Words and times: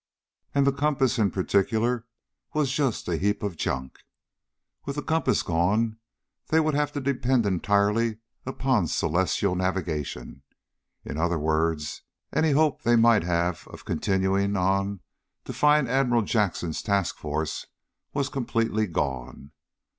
And 0.55 0.65
the 0.65 0.71
compass 0.73 1.19
in 1.19 1.29
particular 1.29 2.07
was 2.55 2.71
just 2.71 3.07
a 3.07 3.17
heap 3.17 3.43
of 3.43 3.55
junk. 3.55 3.99
With 4.83 4.95
the 4.95 5.03
compass 5.03 5.43
gone 5.43 5.97
they 6.47 6.59
would 6.59 6.73
have 6.73 6.91
to 6.93 6.99
depend 6.99 7.45
entirely 7.45 8.17
upon 8.43 8.87
celestial 8.87 9.53
navigation. 9.55 10.41
In 11.05 11.19
other 11.19 11.37
words, 11.37 12.01
any 12.33 12.49
hope 12.53 12.81
they 12.81 12.95
might 12.95 13.25
have 13.25 13.67
of 13.67 13.85
continuing 13.85 14.57
on 14.57 15.01
to 15.45 15.53
find 15.53 15.87
Admiral 15.87 16.23
Jackson's 16.23 16.81
task 16.81 17.17
force 17.17 17.67
was 18.11 18.27
completely 18.27 18.87
gone. 18.87 19.51